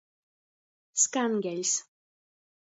Skangeļs. 1.03 1.75